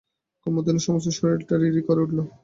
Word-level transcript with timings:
কুমুদিনীর 0.43 0.85
সমস্ত 0.87 1.07
শরীরটা 1.17 1.55
রী 1.55 1.67
রী 1.69 1.81
করে 1.87 2.03
উঠল। 2.05 2.19